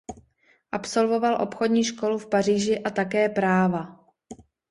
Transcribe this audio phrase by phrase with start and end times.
[0.71, 3.99] Absolvoval Obchodní školu v Paříži a také práva.